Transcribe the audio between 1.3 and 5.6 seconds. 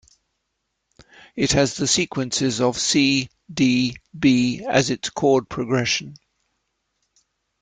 It has the sequence of C-D-B as its chord